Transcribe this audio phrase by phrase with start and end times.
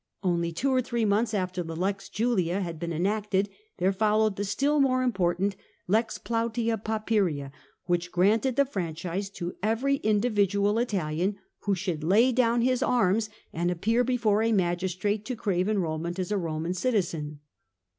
[0.23, 4.43] Only two or three months after the Lex Julia had been enacted, there followed the
[4.43, 5.55] still more important
[5.87, 7.51] Lex Flauiia Fapuia,
[7.85, 11.35] which granted the franchise to every individual Italian
[11.65, 16.17] who should lay down his arms and appear before a magis trate to crave enrolment
[16.17, 17.39] as a Roman citizen.